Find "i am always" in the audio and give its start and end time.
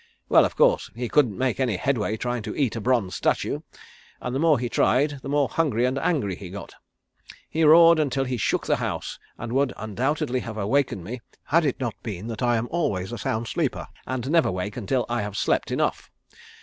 12.41-13.11